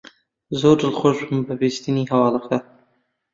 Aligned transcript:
زۆر 0.59 0.75
دڵخۆش 0.81 1.17
بووم 1.27 1.41
بە 1.47 1.53
بیستنی 1.61 2.09
هەواڵەکە. 2.11 2.57